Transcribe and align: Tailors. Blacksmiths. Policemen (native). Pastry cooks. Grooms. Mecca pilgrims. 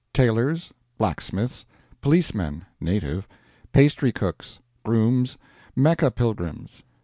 Tailors. 0.13 0.73
Blacksmiths. 0.97 1.63
Policemen 2.01 2.65
(native). 2.79 3.27
Pastry 3.71 4.11
cooks. 4.11 4.57
Grooms. 4.83 5.37
Mecca 5.75 6.09
pilgrims. 6.09 6.81